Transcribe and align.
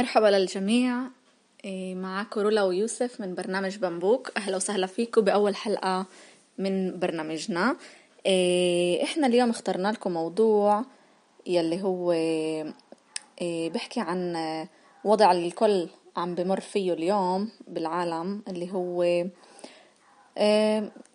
مرحبا 0.00 0.26
للجميع. 0.26 1.00
إيه، 1.64 1.94
معاكم 1.94 2.40
رولا 2.40 2.62
ويوسف 2.62 3.20
من 3.20 3.34
برنامج 3.34 3.76
بامبوك. 3.76 4.32
أهلا 4.36 4.56
وسهلا 4.56 4.86
فيكم 4.86 5.20
بأول 5.20 5.56
حلقة 5.56 6.06
من 6.58 6.98
برنامجنا. 6.98 7.76
إيه، 8.26 9.04
إحنا 9.04 9.26
اليوم 9.26 9.50
اخترنا 9.50 9.88
لكم 9.92 10.12
موضوع 10.12 10.84
يلي 11.46 11.82
هو 11.82 12.12
إيه، 12.12 13.70
بحكي 13.70 14.00
عن 14.00 14.36
وضع 15.04 15.32
الكل 15.32 15.88
عم 16.16 16.34
بمر 16.34 16.60
فيه 16.60 16.92
اليوم 16.92 17.50
بالعالم 17.68 18.42
اللي 18.48 18.72
هو 18.72 19.24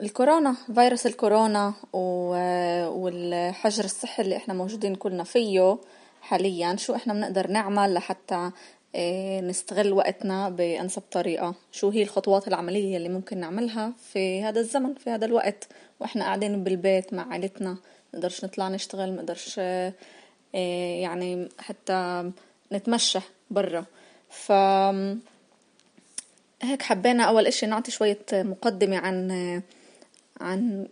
الكورونا 0.02 0.56
فيروس 0.76 1.06
الكورونا 1.06 1.74
والحجر 2.90 3.84
الصحي 3.84 4.24
اللي 4.24 4.38
إحنا 4.38 4.54
موجودين 4.54 4.96
كلنا 4.96 5.24
فيه 5.24 5.78
حاليا. 6.22 6.76
شو 6.76 6.96
إحنا 6.96 7.14
بنقدر 7.14 7.48
نعمل 7.48 7.94
لحتى 7.94 8.52
نستغل 9.42 9.94
وقتنا 9.94 10.50
بأنسب 10.50 11.02
طريقة. 11.12 11.56
شو 11.72 11.90
هي 11.90 12.04
الخطوات 12.04 12.48
العملية 12.48 12.98
اللي 12.98 13.10
ممكن 13.10 13.38
نعملها 13.38 13.94
في 14.14 14.44
هذا 14.44 14.60
الزمن 14.60 14.94
في 14.94 15.10
هذا 15.10 15.26
الوقت؟ 15.26 15.68
وإحنا 16.00 16.24
قاعدين 16.24 16.64
بالبيت 16.64 17.14
مع 17.14 17.28
عائلتنا 17.32 17.78
نقدرش 18.14 18.46
نطلع 18.46 18.70
نشتغل 18.70 19.16
نقدرش 19.16 19.56
آه، 19.60 19.94
يعني 21.02 21.50
حتى 21.60 22.32
نتمشى 22.74 23.20
برا. 23.52 23.86
ف 24.30 24.52
هيك 26.62 26.82
حبينا 26.82 27.24
أول 27.24 27.48
إشي 27.48 27.66
نعطي 27.66 27.92
شوية 27.92 28.26
مقدمة 28.34 28.98
عن 28.98 29.32
عن 30.42 30.88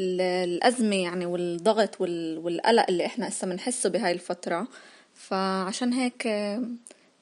الأزمة 0.00 0.96
يعني 0.96 1.26
والضغط 1.26 2.00
والقلق 2.00 2.86
اللي 2.88 3.06
إحنا 3.06 3.28
هسه 3.28 3.46
بنحسه 3.46 3.90
بهاي 3.90 4.12
الفترة. 4.12 4.66
فعشان 5.14 5.92
هيك 5.92 6.28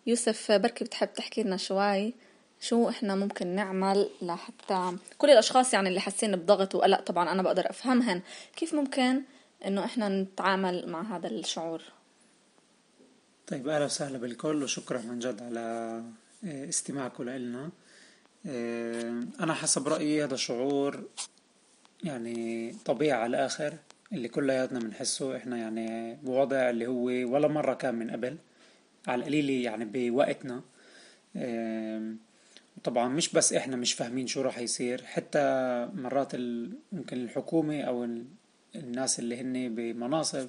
يوسف 0.08 0.52
بركي 0.52 0.84
بتحب 0.84 1.12
تحكي 1.12 1.42
لنا 1.42 1.56
شوي 1.56 2.14
شو 2.60 2.88
إحنا 2.88 3.14
ممكن 3.14 3.46
نعمل 3.46 4.10
لحتى 4.22 4.96
كل 5.18 5.30
الأشخاص 5.30 5.74
يعني 5.74 5.88
اللي 5.88 6.00
حاسين 6.00 6.36
بضغط 6.36 6.74
وقلق 6.74 7.00
طبعا 7.00 7.32
أنا 7.32 7.42
بقدر 7.42 7.70
أفهمهن 7.70 8.22
كيف 8.56 8.74
ممكن 8.74 9.22
إنه 9.66 9.84
إحنا 9.84 10.08
نتعامل 10.08 10.88
مع 10.88 11.16
هذا 11.16 11.28
الشعور؟ 11.28 11.82
طيب 13.46 13.68
أهلا 13.68 13.84
وسهلا 13.84 14.18
بالكل 14.18 14.62
وشكرا 14.62 14.98
من 14.98 15.18
جد 15.18 15.42
على 15.42 15.60
آه، 16.44 16.68
استماعكم 16.68 17.24
لنا. 17.24 17.70
آه، 18.46 19.22
أنا 19.40 19.54
حسب 19.54 19.88
رأيي 19.88 20.24
هذا 20.24 20.36
شعور 20.36 21.02
يعني 22.04 22.72
طبيعي 22.84 23.20
على 23.20 23.36
الآخر 23.36 23.74
اللي 24.12 24.28
كلياتنا 24.28 24.78
بنحسه 24.78 25.36
إحنا 25.36 25.56
يعني 25.56 26.14
بوضع 26.14 26.70
اللي 26.70 26.86
هو 26.86 27.04
ولا 27.04 27.48
مرة 27.48 27.74
كان 27.74 27.94
من 27.94 28.10
قبل. 28.10 28.36
على 29.06 29.20
القليلة 29.20 29.64
يعني 29.64 29.84
بوقتنا. 29.84 30.62
طبعا 32.84 33.08
مش 33.08 33.32
بس 33.32 33.52
إحنا 33.52 33.76
مش 33.76 33.92
فاهمين 33.92 34.26
شو 34.26 34.40
راح 34.40 34.58
يصير 34.58 35.04
حتى 35.04 35.38
مرات 35.94 36.32
ممكن 36.92 37.16
الحكومة 37.16 37.80
أو 37.80 38.08
الناس 38.76 39.18
اللي 39.18 39.40
هن 39.40 39.74
بمناصب 39.74 40.48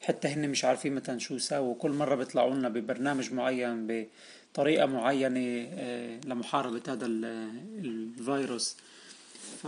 حتى 0.00 0.28
هن 0.28 0.48
مش 0.48 0.64
عارفين 0.64 0.94
مثلا 0.94 1.18
شو 1.18 1.34
يساووا 1.34 1.74
كل 1.74 1.90
مرة 1.90 2.14
بيطلعوا 2.14 2.54
لنا 2.54 2.68
ببرنامج 2.68 3.32
معين 3.32 4.06
بطريقة 4.52 4.86
معينة 4.86 5.68
آه، 5.72 6.20
لمحاربة 6.26 6.82
هذا 6.92 7.06
الفيروس. 7.06 8.76
ف 9.62 9.66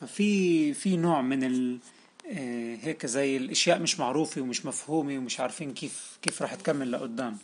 ففي 0.00 0.74
في 0.74 0.96
نوع 0.96 1.22
من 1.22 1.44
ال 1.44 1.78
هيك 2.26 3.06
زي 3.06 3.36
الأشياء 3.36 3.78
مش 3.78 4.00
معروفة 4.00 4.40
ومش 4.40 4.66
مفهومة 4.66 5.18
ومش 5.18 5.40
عارفين 5.40 5.74
كيف 5.74 6.18
كيف 6.22 6.42
راح 6.42 6.54
تكمل 6.54 6.92
لقدام. 6.92 7.38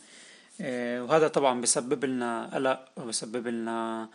آه، 0.61 1.03
وهذا 1.03 1.27
طبعا 1.27 1.61
بسبب 1.61 2.05
لنا 2.05 2.49
قلق 2.53 2.85
وبسبب 2.97 3.47
لنا 3.47 4.09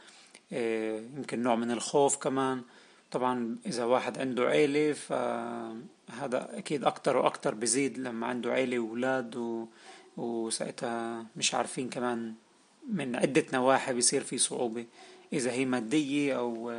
آه، 0.53 1.01
يمكن 1.17 1.43
نوع 1.43 1.55
من 1.55 1.71
الخوف 1.71 2.17
كمان. 2.17 2.63
طبعا 3.11 3.57
إذا 3.67 3.85
واحد 3.85 4.19
عنده 4.19 4.43
عيلة 4.43 4.93
فهذا 4.93 6.59
أكيد 6.59 6.85
أكتر 6.85 7.17
وأكتر 7.17 7.55
بزيد 7.55 7.99
لما 7.99 8.27
عنده 8.27 8.53
عيلة 8.53 8.79
وأولاد 8.79 9.37
و... 9.37 9.67
وساعتها 10.17 11.27
مش 11.37 11.55
عارفين 11.55 11.91
كمان 11.91 12.35
من 12.91 13.17
عدة 13.17 13.45
نواحي 13.53 13.95
بيصير 13.95 14.23
في 14.23 14.39
صعوبة. 14.39 14.87
إذا 15.33 15.53
هي 15.53 15.65
مادية 15.65 16.39
أو 16.39 16.73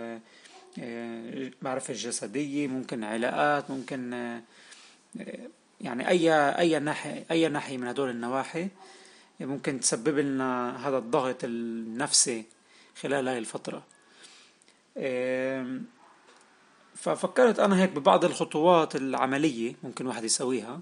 معرفة 1.62 1.94
جسدية 1.94 2.68
ممكن 2.68 3.04
علاقات 3.04 3.72
ممكن 3.72 4.12
يعني 5.82 6.08
أي 6.08 6.34
أي 6.60 6.80
ناحية 6.80 7.26
أي 7.32 7.48
ناحية 7.48 7.78
من 7.78 7.88
هدول 7.88 8.10
النواحي 8.10 8.68
ممكن 9.40 9.80
تسبب 9.80 10.20
لنا 10.20 10.88
هذا 10.88 10.98
الضغط 10.98 11.44
النفسي 11.44 12.46
خلال 13.02 13.28
هاي 13.28 13.38
الفترة. 13.38 13.84
ففكرت 16.96 17.60
أنا 17.60 17.82
هيك 17.82 17.90
ببعض 17.90 18.26
الخطوات 18.26 18.96
العملية 18.96 19.76
ممكن 19.84 20.08
واحد 20.08 20.24
يسويها. 20.24 20.80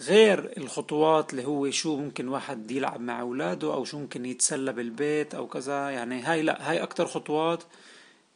غير 0.00 0.52
الخطوات 0.56 1.30
اللي 1.30 1.44
هو 1.44 1.70
شو 1.70 1.96
ممكن 1.96 2.28
واحد 2.28 2.70
يلعب 2.70 3.00
مع 3.00 3.20
أولاده 3.20 3.74
أو 3.74 3.84
شو 3.84 3.98
ممكن 3.98 4.26
يتسلى 4.26 4.72
بالبيت 4.72 5.34
أو 5.34 5.46
كذا 5.46 5.90
يعني 5.90 6.22
هاي 6.22 6.42
لا 6.42 6.70
هاي 6.70 6.82
أكتر 6.82 7.06
خطوات 7.06 7.62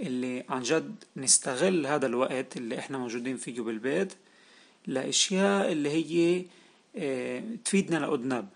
اللي 0.00 0.44
عن 0.48 0.62
جد 0.62 1.04
نستغل 1.16 1.86
هذا 1.86 2.06
الوقت 2.06 2.56
اللي 2.56 2.78
إحنا 2.78 2.98
موجودين 2.98 3.36
فيه 3.36 3.60
بالبيت 3.60 4.12
لأشياء 4.86 5.72
اللي 5.72 5.90
هي 5.90 6.44
آه 6.96 7.42
تفيدنا 7.64 7.96
لقدام 8.06 8.48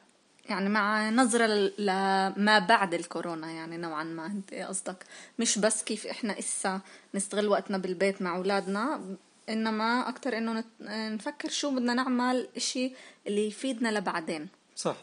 يعني 0.48 0.68
مع 0.68 1.10
نظرة 1.10 1.46
لما 1.78 2.58
بعد 2.58 2.94
الكورونا 2.94 3.50
يعني 3.50 3.76
نوعا 3.76 4.04
ما 4.04 4.26
أنت 4.26 4.54
قصدك. 4.54 5.04
مش 5.38 5.58
بس 5.58 5.82
كيف 5.84 6.06
إحنا 6.06 6.38
إسا 6.38 6.80
نستغل 7.14 7.48
وقتنا 7.48 7.78
بالبيت 7.78 8.22
مع 8.22 8.36
أولادنا 8.36 9.00
إنما 9.48 10.08
أكتر 10.08 10.38
إنه 10.38 10.64
نفكر 10.90 11.48
شو 11.48 11.70
بدنا 11.70 11.94
نعمل 11.94 12.48
إشي 12.56 12.92
اللي 13.26 13.46
يفيدنا 13.46 13.88
لبعدين. 13.98 14.48
صح. 14.76 14.96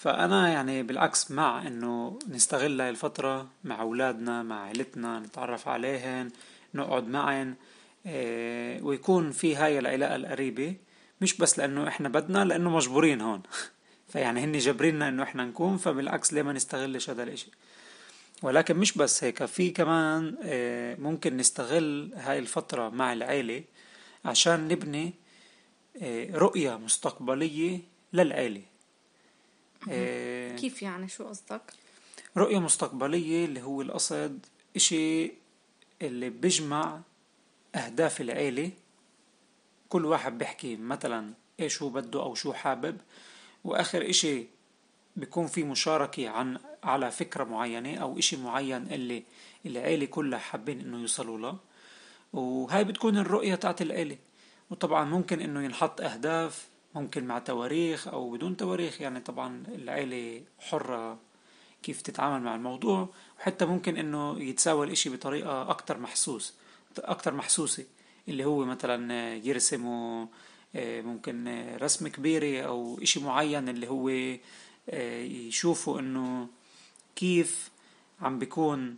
فأنا 0.00 0.48
يعني 0.48 0.82
بالعكس 0.82 1.30
مع 1.30 1.66
إنه 1.66 2.18
نستغل 2.28 2.80
هاي 2.80 2.90
الفترة 2.90 3.48
مع 3.64 3.80
أولادنا 3.80 4.42
مع 4.42 4.64
عيلتنا 4.64 5.20
نتعرف 5.20 5.68
عليهن 5.68 6.30
نقعد 6.74 7.08
معهن 7.08 7.54
إيه 8.06 8.82
ويكون 8.82 9.30
في 9.30 9.56
هاي 9.56 9.78
العلاقة 9.78 10.16
القريبة 10.16 10.74
مش 11.20 11.36
بس 11.36 11.58
لأنه 11.58 11.88
إحنا 11.88 12.08
بدنا 12.08 12.44
لأنه 12.44 12.70
مجبورين 12.70 13.20
هون. 13.20 13.42
فيعني 14.12 14.44
هن 14.44 14.58
جبريننا 14.58 15.08
إنه 15.08 15.22
إحنا 15.22 15.44
نكون 15.44 15.76
فبالعكس 15.76 16.32
ليه 16.32 16.42
ما 16.42 16.52
نستغلش 16.52 17.10
هذا 17.10 17.22
الإشي؟ 17.22 17.50
ولكن 18.42 18.76
مش 18.76 18.98
بس 18.98 19.24
هيك 19.24 19.44
في 19.44 19.70
كمان 19.70 20.36
إيه 20.42 20.96
ممكن 21.00 21.36
نستغل 21.36 22.12
هاي 22.16 22.38
الفترة 22.38 22.88
مع 22.88 23.12
العيلة 23.12 23.64
عشان 24.24 24.68
نبني 24.68 25.14
إيه 25.96 26.36
رؤية 26.36 26.76
مستقبلية 26.76 27.80
للعيلة. 28.12 28.69
إيه، 29.88 30.56
كيف 30.56 30.82
يعني؟ 30.82 31.08
شو 31.08 31.28
قصدك؟ 31.28 31.62
رؤية 32.36 32.58
مستقبلية 32.58 33.44
اللي 33.44 33.62
هو 33.62 33.82
القصد 33.82 34.46
إشي 34.76 35.32
اللي 36.02 36.30
بيجمع 36.30 37.00
أهداف 37.74 38.20
العيلة. 38.20 38.70
كل 39.88 40.04
واحد 40.04 40.38
بيحكي 40.38 40.76
مثلا 40.76 41.32
إيش 41.60 41.82
هو 41.82 41.88
بده 41.88 42.22
أو 42.22 42.34
شو 42.34 42.52
حابب. 42.52 42.96
وآخر 43.64 44.10
إشي 44.10 44.46
بيكون 45.16 45.46
في 45.46 45.62
مشاركة 45.64 46.28
عن 46.28 46.58
على 46.84 47.10
فكرة 47.10 47.44
معينة 47.44 47.96
أو 47.96 48.18
إشي 48.18 48.36
معين 48.36 48.82
اللي 48.92 49.22
العيلة 49.66 50.06
كلها 50.06 50.38
حابين 50.38 50.80
إنه 50.80 51.00
يوصلوا 51.00 51.38
له. 51.38 51.56
وهاي 52.32 52.84
بتكون 52.84 53.18
الرؤية 53.18 53.54
تاعت 53.54 53.82
العيلة. 53.82 54.18
وطبعا 54.70 55.04
ممكن 55.04 55.40
إنه 55.40 55.64
ينحط 55.64 56.00
أهداف 56.00 56.68
ممكن 56.94 57.24
مع 57.24 57.38
تواريخ 57.38 58.08
أو 58.08 58.30
بدون 58.30 58.56
تواريخ. 58.56 59.00
يعني 59.00 59.20
طبعا 59.20 59.62
العيلة 59.68 60.42
حرة 60.58 61.18
كيف 61.82 62.02
تتعامل 62.02 62.42
مع 62.42 62.54
الموضوع 62.54 63.08
وحتى 63.38 63.64
ممكن 63.64 63.96
إنه 63.96 64.40
يتساوى 64.42 64.86
الإشي 64.86 65.10
بطريقة 65.10 65.70
أكتر 65.70 65.98
محسوس 65.98 66.54
أكتر 66.98 67.34
محسوسة. 67.34 67.84
اللي 68.28 68.44
هو 68.44 68.64
مثلا 68.64 69.34
يرسموا 69.34 70.26
آه، 70.74 71.00
ممكن 71.00 71.66
رسم 71.82 72.08
كبيرة 72.08 72.66
أو 72.66 72.98
إشي 73.02 73.20
معين 73.20 73.68
اللي 73.68 73.88
هو 73.88 74.08
آه، 74.90 75.22
يشوفوا 75.22 76.00
إنه 76.00 76.48
كيف 77.16 77.70
عم 78.20 78.38
بيكون 78.38 78.96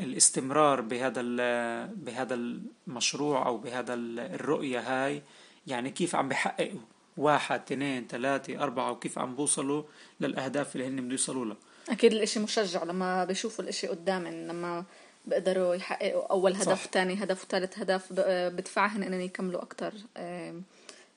الاستمرار 0.00 0.80
بهذا 0.80 1.22
بهذا 1.86 2.34
المشروع 2.34 3.46
أو 3.46 3.58
بهذا 3.58 3.94
الرؤية 3.94 4.80
هاي. 4.80 5.22
يعني 5.66 5.90
كيف 5.90 6.14
عم 6.14 6.28
بحققوا 6.28 6.80
واحد 7.18 7.60
اثنين 7.60 8.06
ثلاثة 8.06 8.62
أربعة 8.62 8.90
وكيف 8.90 9.18
عم 9.18 9.34
بوصلوا 9.34 9.82
للأهداف 10.20 10.76
اللي 10.76 10.86
هن 10.86 11.00
بده 11.00 11.12
يوصلوا 11.12 11.44
لها. 11.44 11.56
أكيد 11.88 12.12
الإشي 12.12 12.40
مشجع 12.40 12.84
لما 12.84 13.24
بيشوفوا 13.24 13.64
الإشي 13.64 13.86
قدامهم 13.86 14.34
لما 14.34 14.84
بيقدروا 15.26 15.74
يحققوا 15.74 16.30
أول 16.30 16.54
هدف 16.54 16.88
ثاني 16.92 17.24
هدف 17.24 17.44
وثالث 17.44 17.78
هدف 17.78 18.12
بدفعهم 18.28 19.02
إنهم 19.02 19.20
يكملوا 19.20 19.62
أكتر 19.62 19.92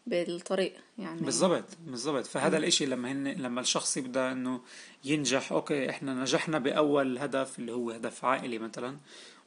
بالطريق 0.08 0.74
يعني. 0.98 1.22
بالضبط 1.22 1.64
بالضبط. 1.88 2.26
فهذا 2.26 2.58
الإشي 2.58 2.86
لما 2.86 3.12
هن 3.12 3.28
لما 3.28 3.62
الشخص 3.62 3.98
يبدأ 3.98 4.32
إنه 4.32 4.62
ينجح 5.04 5.52
أوكي 5.52 5.90
إحنا 5.90 6.14
نجحنا 6.14 6.60
بأول 6.60 7.18
هدف 7.18 7.60
اللي 7.60 7.72
هو 7.72 7.92
هدف 7.92 8.26
عائلي 8.26 8.60
مثلا. 8.60 8.98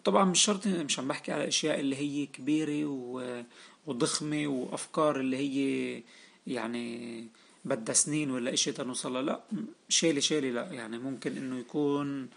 طبعا 0.04 0.24
مش 0.24 0.44
شرط 0.44 0.66
مش 0.66 0.98
عم 0.98 1.08
بحكي 1.08 1.32
على 1.32 1.48
اشياء 1.48 1.80
اللي 1.80 1.96
هي 1.96 2.26
كبيرة 2.26 2.84
و... 2.86 3.42
وضخمة 3.86 4.46
وأفكار 4.46 5.20
اللي 5.20 5.36
هي 5.36 6.02
يعني 6.46 7.28
بدها 7.64 7.94
سنين 7.94 8.30
ولا 8.30 8.52
إشي 8.52 8.72
تنوصلها 8.72 9.22
لا 9.22 9.40
شيلي 9.88 10.20
شيلي 10.20 10.50
لا. 10.50 10.72
يعني 10.72 10.98
ممكن 10.98 11.36
إنه 11.36 11.58
يكون 11.58 12.28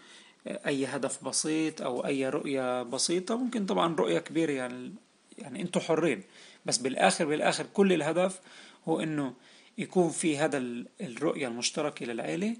أي 0.46 0.86
هدف 0.86 1.24
بسيط 1.24 1.82
أو 1.82 2.06
أي 2.06 2.28
رؤية 2.28 2.82
بسيطة. 2.82 3.36
ممكن 3.36 3.66
طبعا 3.66 3.96
رؤية 3.96 4.18
كبيرة 4.18 4.52
يعني 4.52 4.92
يعني 5.38 5.62
أنتم 5.62 5.80
حرين. 5.80 6.22
بس 6.66 6.78
بالآخر 6.78 7.24
بالآخر 7.24 7.66
كل 7.74 7.92
الهدف 7.92 8.40
هو 8.88 9.00
إنه 9.00 9.34
يكون 9.78 10.10
في 10.10 10.38
هذا 10.38 10.58
الرؤية 11.00 11.48
المشتركة 11.48 12.06
للعيلة 12.06 12.56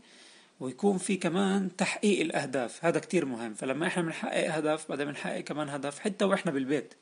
ويكون 0.60 0.98
في 0.98 1.16
كمان 1.16 1.76
تحقيق 1.76 2.20
الأهداف. 2.20 2.84
هذا 2.84 2.98
كتير 2.98 3.24
مهم. 3.24 3.54
فلما 3.54 3.86
إحنا 3.86 4.02
بنحقق 4.02 4.54
هدف 4.54 4.88
بعدين 4.88 5.06
بنحقق 5.06 5.40
كمان 5.40 5.68
هدف 5.68 5.98
حتى 5.98 6.24
وإحنا 6.24 6.52
بالبيت 6.52 6.94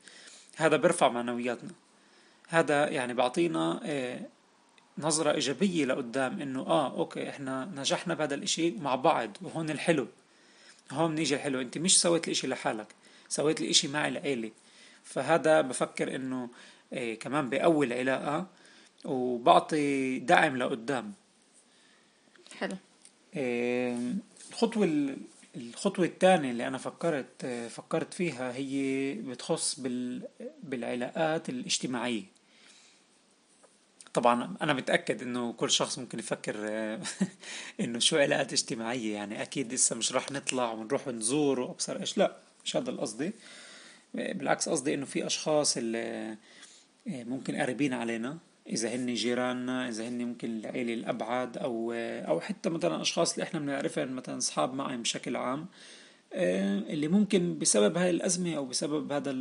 هذا 0.55 0.77
بيرفع 0.77 1.09
معنوياتنا. 1.09 1.71
هذا 2.47 2.89
يعني 2.89 3.13
بعطينا 3.13 3.79
آه، 3.83 4.19
نظرة 4.97 5.31
إيجابية 5.31 5.85
لقدام 5.85 6.41
إنه 6.41 6.59
آه 6.59 6.97
أوكي 6.97 7.29
إحنا 7.29 7.65
نجحنا 7.75 8.13
بهذا 8.13 8.35
الإشي 8.35 8.71
مع 8.71 8.95
بعض 8.95 9.37
وهون 9.41 9.69
الحلو. 9.69 10.07
هون 10.91 11.15
بنيجي 11.15 11.35
الحلو. 11.35 11.61
أنت 11.61 11.77
مش 11.77 12.01
سويت 12.01 12.27
الإشي 12.27 12.47
لحالك 12.47 12.87
سويت 13.29 13.61
الإشي 13.61 13.87
مع 13.87 14.07
العيلة. 14.07 14.51
فهذا 15.03 15.61
بفكر 15.61 16.15
إنه 16.15 16.49
آه، 16.93 17.13
كمان 17.13 17.49
بقوي 17.49 17.85
العلاقة 17.85 18.47
وبعطي 19.05 20.19
دعم 20.19 20.57
لقدام. 20.57 21.13
حلو. 22.57 22.75
الخطوة 23.35 25.15
الخطوة 25.55 26.05
الثانية 26.05 26.51
اللي 26.51 26.67
أنا 26.67 26.77
فكرت 26.77 27.45
فكرت 27.69 28.13
فيها 28.13 28.53
هي 28.53 29.13
بتخص 29.13 29.79
بال 29.79 30.27
بالعلاقات 30.63 31.49
الاجتماعية. 31.49 32.36
طبعا 34.17 34.55
أنا 34.61 34.73
متأكد 34.73 35.21
إنه 35.21 35.53
كل 35.53 35.71
شخص 35.71 35.99
ممكن 35.99 36.19
يفكر 36.19 36.55
إنه 37.81 37.99
شو 37.99 38.17
علاقات 38.17 38.53
اجتماعية 38.53 39.13
يعني 39.13 39.41
أكيد 39.41 39.73
لسه 39.73 39.95
مش 39.95 40.13
راح 40.13 40.31
نطلع 40.31 40.71
ونروح 40.71 41.07
نزور 41.07 41.59
وأبصر 41.59 41.99
إيش 41.99 42.17
لا 42.17 42.37
مش 42.65 42.75
هذا 42.75 42.89
القصدي. 42.89 43.31
بالعكس 44.13 44.69
قصدي 44.69 44.93
إنه 44.93 45.05
في 45.05 45.25
أشخاص 45.25 45.77
اللي 45.77 46.37
ممكن 47.07 47.55
قريبين 47.55 47.93
علينا 47.93 48.37
إذا 48.67 48.95
هن 48.95 49.13
جيراننا 49.13 49.89
إذا 49.89 50.07
هن 50.07 50.25
ممكن 50.25 50.57
العيلة 50.57 50.93
الأبعد 50.93 51.57
أو 51.57 51.93
أو 52.27 52.39
حتى 52.39 52.69
مثلا 52.69 53.01
أشخاص 53.01 53.33
اللي 53.33 53.43
إحنا 53.43 53.59
بنعرفهم 53.59 54.15
مثلا 54.15 54.37
أصحاب 54.37 54.73
معهم 54.73 55.01
بشكل 55.01 55.35
عام 55.35 55.65
آه، 56.33 56.79
اللي 56.79 57.07
ممكن 57.07 57.59
بسبب 57.59 57.97
هاي 57.97 58.09
الأزمة 58.09 58.55
أو 58.55 58.65
بسبب 58.65 59.11
هذا 59.11 59.31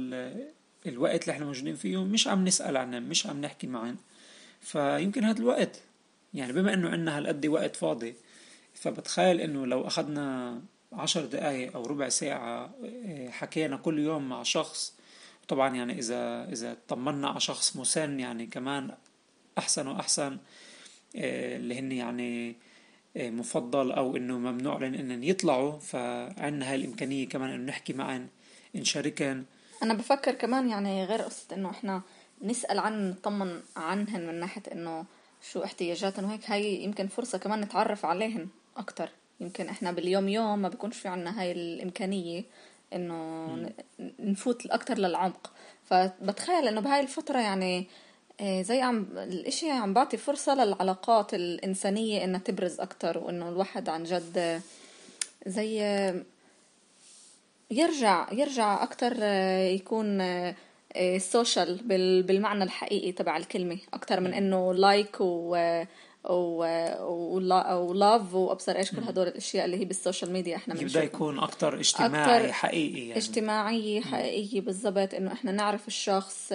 الوقت 0.87 1.23
اللي 1.23 1.33
إحنا 1.33 1.47
موجودين 1.47 1.75
فيه 1.75 2.05
مش 2.05 2.29
عم 2.29 2.45
نسأل 2.45 2.77
عنهم 2.77 3.03
مش 3.03 3.27
عم 3.27 3.41
نحكي 3.41 3.67
معهم. 3.67 3.97
فيمكن 4.61 5.25
هذا 5.25 5.39
الوقت. 5.39 5.81
يعني 6.35 6.53
بما 6.53 6.75
إنه 6.75 6.89
عنا 6.89 7.19
هالقد 7.19 7.47
وقت 7.47 7.77
فاضي 7.77 8.15
فبتخيل 8.75 9.41
إنه 9.41 9.67
لو 9.67 9.87
أخذنا 9.87 10.61
عشر 10.93 11.27
دقايق 11.27 11.77
أو 11.77 11.87
ربع 11.87 12.09
ساعة 12.09 12.71
آه، 12.85 13.29
حكينا 13.29 13.77
كل 13.77 13.99
يوم 13.99 14.29
مع 14.29 14.43
شخص 14.43 14.95
طبعا 15.49 15.77
يعني 15.77 15.99
إذا 15.99 16.49
إذا 16.53 16.77
طمنا 16.89 17.29
على 17.29 17.41
شخص 17.41 17.77
مسن 17.77 18.21
يعني 18.21 18.47
كمان 18.47 18.91
أحسن 19.59 19.87
وأحسن 19.87 20.39
آه، 21.17 21.57
اللي 21.57 21.79
هن 21.79 21.93
يعني 21.93 22.57
آه، 23.17 23.31
مفضل 23.31 23.93
أو 23.93 24.17
إنه 24.17 24.39
ممنوع 24.39 24.79
لهم 24.79 24.95
إنهم 24.95 25.23
يطلعوا 25.23 25.79
فعنا 25.79 26.71
هاي 26.71 26.75
الإمكانية 26.75 27.29
كمان 27.29 27.51
إنه 27.51 27.65
نحكي 27.65 27.93
معن 27.93 28.29
نشاركن 28.75 29.45
أنا 29.83 29.95
بفكر 29.95 30.35
كمان 30.35 30.69
يعني 30.69 31.05
غير 31.05 31.23
قصة 31.23 31.47
إنه 31.57 31.71
إحنا 31.71 32.03
نسأل 32.43 32.79
عن 32.79 33.11
نطمن 33.11 33.61
عنهن 33.77 34.27
من 34.27 34.35
ناحية 34.41 34.63
إنه 34.73 35.05
شو 35.53 35.65
احتياجاتهم 35.65 36.25
وهيك. 36.25 36.51
هاي 36.51 36.85
يمكن 36.85 37.07
فرصة 37.07 37.39
كمان 37.39 37.61
نتعرف 37.61 38.05
عليهن 38.05 38.49
أكتر. 38.77 39.09
يمكن 39.41 39.69
إحنا 39.69 39.93
باليوم 39.93 40.29
يوم 40.29 40.59
ما 40.59 40.69
بيكونش 40.69 40.97
في 40.97 41.09
عنا 41.09 41.41
هاي 41.41 41.53
الإمكانية 41.53 42.45
إنه 42.93 43.49
نفوت 44.19 44.67
أكتر 44.67 44.99
للعمق. 44.99 45.53
فبتخيل 45.85 46.69
إنه 46.69 46.81
بهاي 46.81 47.01
الفترة 47.01 47.39
يعني 47.39 47.87
إيه، 48.41 48.63
زي 48.63 48.81
عم 48.81 49.07
الإشي 49.17 49.71
عم 49.71 49.93
بعطي 49.95 50.17
فرصة 50.17 50.55
للعلاقات 50.55 51.35
الإنسانية 51.35 52.25
إنها 52.25 52.41
تبرز 52.41 52.81
أكتر 52.81 53.19
وإنه 53.19 53.49
الواحد 53.49 53.89
عن 53.89 54.05
جد 54.05 54.63
زي 55.47 55.79
يرجع 57.71 58.33
يرجع 58.33 58.83
أكتر 58.83 59.23
يكون 59.75 60.19
social 61.19 61.77
بالمعنى 62.23 62.65
الحقيقي 62.65 63.13
تبع 63.13 63.37
الكلمة 63.37 63.79
أكتر 63.95 64.21
من 64.21 64.35
إنه 64.35 64.75
like 64.75 65.17
و 65.21 65.57
و 66.31 67.93
love 67.93 68.35
وأبصر 68.35 68.77
إيش 68.77 68.91
كل 68.91 69.03
هدول 69.03 69.29
الأشياء 69.29 69.65
اللي 69.65 69.77
هي 69.77 69.85
بال 69.85 69.97
social 69.97 70.33
media 70.33 70.57
إحنا 70.57 70.75
بنشوفها. 70.75 71.03
يبدا 71.03 71.15
يكون 71.17 71.39
أكثر 71.39 71.81
اجتماعي 71.81 72.37
أكتر 72.37 72.53
حقيقي 72.53 73.01
يعني. 73.01 73.17
اجتماعي 73.17 74.01
حقيقي 74.01 74.61
بالضبط 74.61 75.15
إنه 75.15 75.33
إحنا 75.33 75.53
نعرف 75.53 75.89
الشخص 75.89 76.53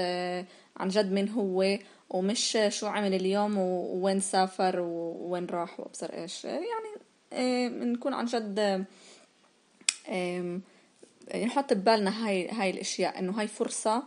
عن 0.78 0.88
جد 0.88 1.12
من 1.12 1.30
هو 1.30 1.78
ومش 2.10 2.58
شو 2.70 2.88
عمل 2.88 3.14
اليوم 3.14 3.58
ووين 3.58 4.20
سافر 4.20 4.80
ووين 4.80 5.46
راح 5.46 5.80
وأبصر 5.80 6.10
إيش. 6.14 6.46
يعني 6.46 7.70
نكون 7.70 8.14
عن 8.14 8.26
جد 8.26 8.86
نحط 11.46 11.74
ببالنا 11.74 12.28
هاي 12.28 12.50
هاي 12.50 12.70
الأشياء 12.70 13.20
إنه 13.20 13.40
هاي 13.40 13.48
فرصة 13.48 14.04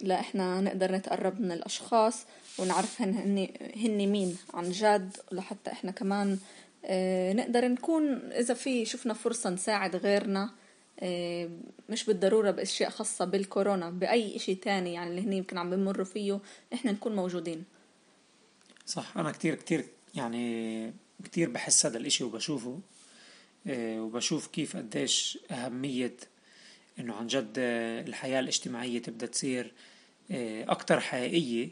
لا 0.00 0.20
إحنا 0.20 0.60
نقدر 0.60 0.92
نتقرب 0.92 1.40
من 1.40 1.52
الأشخاص 1.52 2.24
ونعرف 2.58 3.02
هن 3.02 3.48
هن 3.76 4.06
مين 4.06 4.36
عن 4.54 4.70
جد 4.70 5.16
لحتى 5.32 5.72
إحنا 5.72 5.90
كمان 5.90 6.38
نقدر 7.34 7.68
نكون 7.68 8.32
إذا 8.32 8.54
في 8.54 8.84
شفنا 8.84 9.14
فرصة 9.14 9.50
نساعد 9.50 9.96
غيرنا 9.96 10.50
آه، 11.00 11.50
مش 11.88 12.04
بالضرورة 12.04 12.50
بأشياء 12.50 12.90
خاصة 12.90 13.24
بالكورونا 13.24 13.90
بأي 13.90 14.36
إشي 14.36 14.54
تاني 14.54 14.92
يعني 14.92 15.10
اللي 15.10 15.20
هني 15.22 15.36
يمكن 15.36 15.58
عم 15.58 15.70
بمروا 15.70 16.04
فيه 16.04 16.40
إحنا 16.72 16.92
نكون 16.92 17.16
موجودين. 17.16 17.64
صح 18.86 19.16
أنا 19.16 19.32
كتير 19.32 19.54
كتير 19.54 19.84
يعني 20.14 20.92
كتير 21.24 21.50
بحس 21.50 21.86
هذا 21.86 21.98
الإشي 21.98 22.24
وبشوفه 22.24 22.80
آه، 23.66 24.00
وبشوف 24.02 24.46
كيف 24.46 24.76
قديش 24.76 25.38
أهمية 25.50 26.16
إنه 26.98 27.14
عن 27.14 27.26
جد 27.26 27.52
الحياة 28.08 28.40
الاجتماعية 28.40 29.02
تبدأ 29.02 29.26
تصير 29.26 29.72
آه، 30.30 30.64
أكتر 30.70 31.00
حقيقية. 31.00 31.68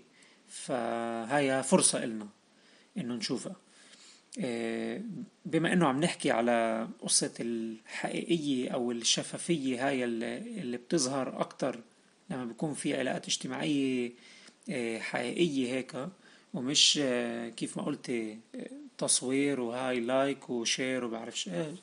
فهاي 0.49 1.62
فرصة 1.62 2.04
إلنا 2.04 2.28
إنه 2.99 3.14
نشوفها. 3.14 3.56
آه، 4.40 5.00
بما 5.45 5.73
إنه 5.73 5.87
عم 5.87 6.00
نحكي 6.00 6.30
على 6.30 6.88
قصة 7.02 7.33
الحقيقية 7.40 8.71
أو 8.71 8.90
الشفافية 8.90 9.88
هاي 9.88 10.04
اللي 10.04 10.76
بتظهر 10.76 11.40
أكتر 11.40 11.80
لما 12.30 12.45
بيكون 12.45 12.75
في 12.75 12.99
علاقات 12.99 13.26
اجتماعية 13.26 14.12
آه، 14.71 14.99
حقيقية 14.99 15.73
هيك 15.75 16.09
ومش 16.54 16.99
آه، 17.02 17.49
كيف 17.49 17.76
ما 17.76 17.83
قلت 17.83 18.12
تصوير 18.99 19.61
وهاي 19.61 20.00
like 20.00 20.50
و 20.50 20.60
share 20.60 21.05
وبعرفش 21.04 21.49
إيش. 21.49 21.78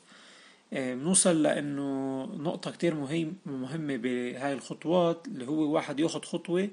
بنوصل 0.74 1.42
لأنه 1.42 2.24
نقطة 2.24 2.70
كتير 2.70 2.94
مهم 2.94 3.36
مهمة 3.46 3.96
بهاي 3.96 4.52
الخطوات 4.52 5.26
اللي 5.28 5.46
هو 5.46 5.74
واحد 5.74 6.00
ياخد 6.00 6.24
خطوة 6.24 6.70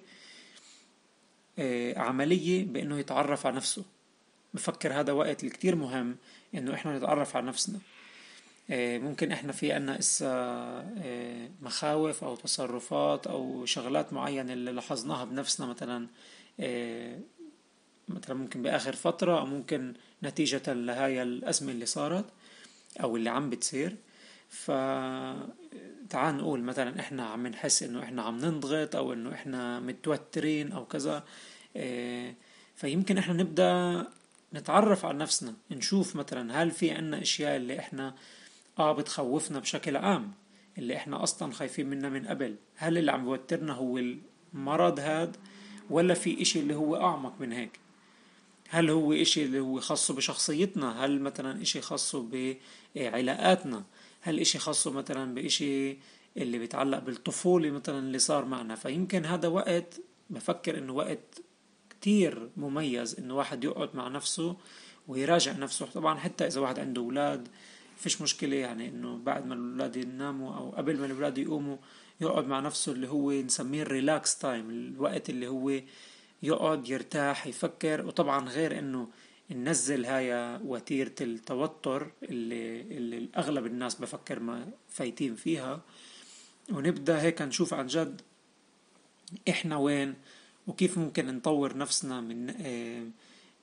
عملية 1.97 2.65
بإنه 2.65 2.99
يتعرف 2.99 3.45
على 3.45 3.55
نفسه. 3.55 3.83
بفكر 4.53 4.93
هذا 4.99 5.11
وقت 5.11 5.43
الكتير 5.43 5.75
مهم 5.75 6.15
إنه 6.55 6.73
إحنا 6.73 6.97
نتعرف 6.97 7.35
على 7.35 7.47
نفسنا. 7.47 7.79
آه، 8.69 8.97
ممكن 8.97 9.31
إحنا 9.31 9.51
في 9.51 9.71
عنا 9.71 9.99
إسا 9.99 10.27
آه، 10.97 11.49
مخاوف 11.61 12.23
أو 12.23 12.35
تصرفات 12.35 13.27
أو 13.27 13.65
شغلات 13.65 14.13
معينة 14.13 14.53
اللي 14.53 14.71
لاحظناها 14.71 15.25
بنفسنا 15.25 15.67
مثلا 15.67 16.07
آه، 16.59 17.19
مثلا 18.09 18.35
ممكن 18.35 18.61
بآخر 18.61 18.95
فترة 18.95 19.39
أو 19.39 19.45
ممكن 19.45 19.93
نتيجة 20.23 20.73
لهاي 20.73 21.23
الأزمة 21.23 21.71
اللي 21.71 21.85
صارت. 21.85 22.25
أو 23.03 23.15
اللي 23.15 23.29
عم 23.29 23.49
بتصير. 23.49 23.95
ف 24.49 24.71
تعال 26.09 26.37
نقول 26.37 26.61
مثلا 26.61 26.99
إحنا 26.99 27.25
عم 27.25 27.47
نحس 27.47 27.83
إنه 27.83 28.03
إحنا 28.03 28.21
عم 28.21 28.37
ننضغط 28.37 28.95
أو 28.95 29.13
إنه 29.13 29.33
إحنا 29.33 29.79
متوترين 29.79 30.71
أو 30.71 30.85
كذا 30.85 31.23
فيمكن 32.75 33.17
إحنا 33.17 33.33
نبدأ 33.33 34.07
نتعرف 34.53 35.05
على 35.05 35.17
نفسنا 35.17 35.53
نشوف 35.71 36.15
مثلا 36.15 36.63
هل 36.63 36.71
في 36.71 36.91
عنا 36.91 37.21
أشياء 37.21 37.55
اللي 37.55 37.79
إحنا 37.79 38.15
آه 38.79 38.91
بتخوفنا 38.91 39.59
بشكل 39.59 39.97
عام 39.97 40.31
اللي 40.77 40.95
إحنا 40.95 41.23
أصلا 41.23 41.53
خايفين 41.53 41.89
منها 41.89 42.09
من 42.09 42.27
قبل. 42.27 42.55
هل 42.75 42.97
اللي 42.97 43.11
عم 43.11 43.25
بوترنا 43.25 43.73
هو 43.73 43.97
المرض 44.53 44.99
هاد 44.99 45.37
ولا 45.89 46.13
في 46.13 46.41
إشي 46.41 46.59
اللي 46.59 46.75
هو 46.75 46.95
أعمق 46.95 47.33
من 47.39 47.51
هيك؟ 47.51 47.79
هل 48.73 48.89
هو 48.89 49.13
إشي 49.13 49.45
اللي 49.45 49.59
هو 49.59 49.79
خاصه 49.79 50.13
بشخصيتنا؟ 50.13 51.05
هل 51.05 51.21
مثلا 51.21 51.61
إشي 51.61 51.81
خاصه 51.81 52.25
بعلاقاتنا؟ 52.95 53.83
هل 54.21 54.39
إشي 54.39 54.59
خاصه 54.59 54.91
مثلا 54.91 55.33
بإشي 55.33 55.97
اللي 56.37 56.59
بيتعلق 56.59 56.99
بالطفولة 56.99 57.71
مثلا 57.71 57.99
اللي 57.99 58.19
صار 58.19 58.45
معنا؟ 58.45 58.75
فيمكن 58.75 59.25
هذا 59.25 59.47
وقت 59.47 60.01
بفكر 60.29 60.77
إنه 60.77 60.93
وقت 60.93 61.41
كتير 61.89 62.49
مميز 62.57 63.19
إنه 63.19 63.35
واحد 63.35 63.63
يقعد 63.63 63.89
مع 63.93 64.07
نفسه 64.07 64.55
ويراجع 65.07 65.51
نفسه. 65.51 65.85
طبعا 65.85 66.19
حتى 66.19 66.47
إذا 66.47 66.61
واحد 66.61 66.79
عنده 66.79 67.01
أولاد 67.01 67.47
فيش 67.97 68.21
مشكلة 68.21 68.55
يعني 68.55 68.89
إنه 68.89 69.17
بعد 69.17 69.45
ما 69.45 69.53
الأولاد 69.53 69.95
يناموا 69.95 70.55
أو 70.55 70.69
قبل 70.69 70.99
ما 70.99 71.05
الأولاد 71.05 71.37
يقوموا 71.37 71.77
يقعد 72.21 72.47
مع 72.47 72.59
نفسه 72.59 72.91
اللي 72.91 73.07
هو 73.07 73.31
نسميه 73.31 73.81
ال 73.81 73.90
relax 73.90 74.37
time 74.37 74.69
الوقت 74.69 75.29
اللي 75.29 75.47
هو 75.47 75.81
يقعد 76.43 76.89
يرتاح 76.89 77.47
يفكر. 77.47 78.05
وطبعا 78.05 78.49
غير 78.49 78.79
إنه 78.79 79.07
ننزل 79.51 80.05
هاي 80.05 80.59
وتيرة 80.65 81.15
التوتر 81.21 82.11
اللي, 82.23 82.81
اللي 82.81 83.29
أغلب 83.37 83.65
الناس 83.65 83.95
بفكر 83.95 84.39
ما 84.39 84.67
فايتين 84.89 85.35
فيها. 85.35 85.81
ونبدأ 86.71 87.21
هيك 87.21 87.41
نشوف 87.41 87.73
عن 87.73 87.87
جد 87.87 88.21
إحنا 89.49 89.77
وين 89.77 90.15
وكيف 90.67 90.97
ممكن 90.97 91.35
نطور 91.35 91.77
نفسنا 91.77 92.21
من 92.21 92.49
آه 92.49 93.07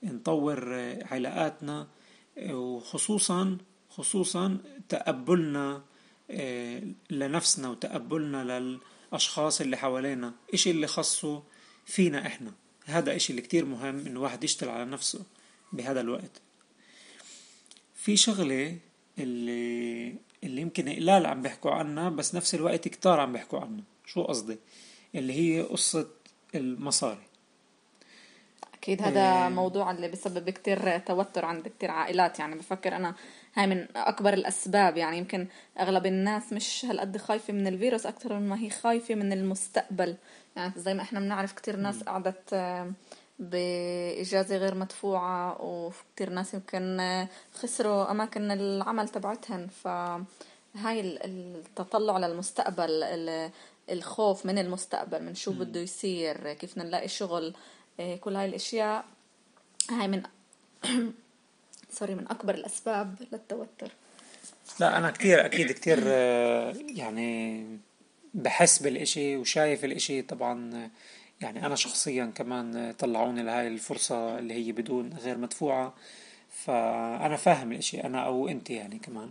نطور 0.03 0.75
علاقاتنا. 1.03 1.89
وخصوصا 2.43 3.59
خصوصا 3.91 4.59
تقبلنا 4.89 5.83
آه 6.31 6.83
لنفسنا 7.11 7.69
وتقبلنا 7.69 8.61
للأشخاص 9.13 9.61
اللي 9.61 9.77
حوالينا. 9.77 10.33
إشي 10.55 10.71
اللي 10.71 10.87
خصه 10.87 11.43
فينا 11.87 12.27
إحنا. 12.27 12.53
هذا 12.89 13.17
إشي 13.17 13.31
اللي 13.31 13.43
كتير 13.43 13.65
مهم 13.65 14.07
إنه 14.07 14.21
واحد 14.21 14.45
يشتغل 14.45 14.71
على 14.71 14.85
نفسه 14.85 15.21
بهذا 15.73 16.01
الوقت. 16.01 16.41
في 17.95 18.17
شغلة 18.17 18.77
اللي 19.19 20.15
اللي 20.45 20.63
يمكن 20.63 20.89
قلال 20.89 21.27
عم 21.27 21.43
بيحكوا 21.43 21.71
عنها 21.71 22.09
بس 22.09 22.35
نفس 22.35 22.55
الوقت 22.55 22.89
كتار 22.89 23.21
عم 23.21 23.33
بيحكوا 23.33 23.61
عنها. 23.61 23.85
شو 24.07 24.23
قصدي؟ 24.23 24.59
اللي 25.15 25.33
هي 25.33 25.63
قصة 25.63 26.09
المصاري. 26.55 27.29
أكيد 28.75 29.03
هذا 29.03 29.43
إيه 29.43 29.49
موضوع 29.49 29.91
اللي 29.91 30.09
بسبب 30.09 30.51
كتير 30.51 30.99
توتر 30.99 31.45
عند 31.45 31.69
كتير 31.69 31.91
عائلات. 31.91 32.39
يعني 32.39 32.55
بفكر 32.55 32.97
أنا 32.97 33.15
هاي 33.55 33.67
من 33.67 33.87
أكبر 33.97 34.33
الأسباب. 34.33 34.97
يعني 34.97 35.19
يمكن 35.19 35.47
أغلب 35.81 36.07
الناس 36.07 36.53
مش 36.53 36.85
هالقد 36.85 37.17
خايفة 37.17 37.53
من 37.53 37.67
الفيروس 37.67 38.07
أكثر 38.07 38.39
من 38.39 38.49
ما 38.49 38.61
هي 38.61 38.71
خايفة 38.71 39.15
من 39.15 39.33
المستقبل. 39.33 40.17
يعني 40.59 40.73
زي 40.77 40.95
ما 40.95 41.03
إحنا 41.03 41.21
بنعرف 41.21 41.53
كتير 41.53 41.77
ناس 41.77 42.03
قعدت 42.03 42.55
بإجازة 43.39 44.57
غير 44.57 44.75
مدفوعة 44.75 45.63
وكتير 45.63 46.31
ناس 46.31 46.55
يمكن 46.55 47.27
خسروا 47.55 48.11
أماكن 48.11 48.51
العمل 48.51 49.09
تبعتهن. 49.09 49.69
فهاي 49.85 51.01
التطلع 51.25 52.19
للمستقبل 52.19 52.91
الخوف 53.91 54.47
من 54.47 54.59
المستقبل 54.59 55.23
من 55.23 55.35
شو 55.35 55.53
بده 55.53 55.81
يصير 55.81 56.53
كيف 56.53 56.79
نلاقي 56.79 57.09
شغل 57.09 57.55
كل 58.21 58.37
هاي 58.37 58.47
الأشياء. 58.47 59.05
هاي 59.91 60.09
من 60.09 60.23
سوري 61.99 62.15
من 62.15 62.29
أكبر 62.31 62.55
الأسباب 62.55 63.15
للتوتر. 63.33 63.91
لا 64.81 64.99
أنا 64.99 65.11
كتير 65.11 65.47
أكيد 65.47 65.73
كتير 65.73 66.07
يعني 66.97 67.65
بحس 68.35 68.79
بالإشي 68.79 69.37
وشايف 69.37 69.85
الإشي. 69.85 70.23
طبعا 70.23 70.91
يعني 71.41 71.67
أنا 71.67 71.77
شخصيا 71.77 72.33
كمان 72.35 72.95
طلعوني 72.99 73.43
لهاي 73.43 73.69
الفرصة 73.69 74.39
اللي 74.39 74.55
هي 74.55 74.73
بدون 74.73 75.13
غير 75.13 75.39
مدفوعة. 75.39 75.95
فأنا 76.51 77.37
فاهم 77.37 77.73
الإشي 77.73 78.01
أنا 78.05 78.27
أو 78.27 78.49
أنت 78.49 78.71
يعني 78.71 78.99
كمان 78.99 79.31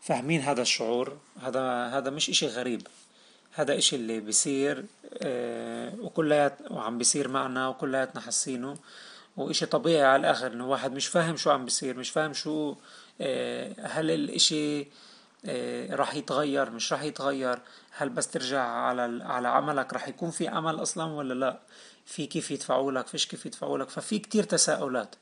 فاهمين 0.00 0.40
هذا 0.40 0.62
الشعور. 0.62 1.16
هذا 1.42 1.86
هذا 1.86 2.10
مش 2.10 2.30
إشي 2.30 2.46
غريب. 2.46 2.82
هذا 3.54 3.78
إشي 3.78 3.96
اللي 3.96 4.20
بيصير 4.20 4.84
آه 5.22 5.94
وكليات 6.00 6.58
وعم 6.70 6.98
بيصير 6.98 7.28
معنا 7.28 7.68
وكلياتنا 7.68 8.20
حاسينه. 8.20 8.76
وإشي 9.36 9.66
طبيعي 9.66 10.02
على 10.02 10.20
الآخر 10.20 10.52
إنه 10.52 10.68
واحد 10.68 10.92
مش 10.92 11.06
فاهم 11.06 11.36
شو 11.36 11.50
عم 11.50 11.64
بيصير 11.64 11.96
مش 11.96 12.10
فاهم 12.10 12.32
شو 12.32 12.74
آه 13.20 13.74
هل 13.80 14.10
الإشي 14.10 14.86
راح 15.90 16.14
يتغير 16.14 16.70
مش 16.70 16.92
راح 16.92 17.02
يتغير. 17.02 17.58
هل 17.90 18.08
بس 18.08 18.28
ترجع 18.28 18.62
على 18.62 19.24
على 19.24 19.48
عملك 19.48 19.92
راح 19.92 20.08
يكون 20.08 20.30
في 20.30 20.48
عمل 20.48 20.82
أصلا 20.82 21.12
ولا 21.12 21.34
لا؟ 21.34 21.60
في 22.06 22.26
كيف 22.26 22.50
يدفعوا 22.50 22.92
لك 22.92 23.06
فيش 23.06 23.26
كيف 23.26 23.46
يدفعوا 23.46 23.78
لك. 23.78 23.88
ففي 23.88 24.18
كتير 24.18 24.44
تساؤلات. 24.44 25.14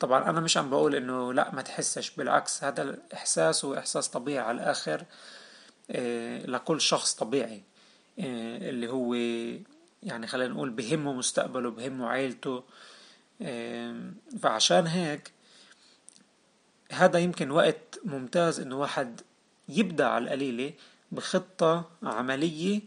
طبعا 0.00 0.30
أنا 0.30 0.40
مش 0.40 0.56
عم 0.56 0.70
بقول 0.70 0.94
إنه 0.94 1.32
لا 1.32 1.54
ما 1.54 1.62
تحسش. 1.62 2.10
بالعكس 2.10 2.64
هذا 2.64 2.82
الإحساس 2.82 3.64
هو 3.64 3.74
إحساس 3.78 4.08
طبيعي 4.08 4.44
على 4.44 4.56
الآخر 4.56 5.04
إيه 5.90 6.46
لكل 6.46 6.80
شخص 6.80 7.14
طبيعي 7.14 7.62
إيه 8.18 8.70
اللي 8.70 8.88
هو 8.88 9.14
يعني 10.02 10.26
خلينا 10.26 10.54
نقول 10.54 10.70
بهمه 10.70 11.12
مستقبله 11.12 11.70
بهمه 11.70 12.08
عيلته. 12.08 12.64
فعشان 14.42 14.86
هيك 14.86 15.32
هذا 16.92 17.18
يمكن 17.18 17.50
وقت 17.50 18.00
ممتاز 18.04 18.60
إنه 18.60 18.78
واحد 18.78 19.20
يبدأ 19.68 20.06
على 20.06 20.24
القليلة 20.24 20.72
بخطة 21.12 21.90
عملية 22.02 22.80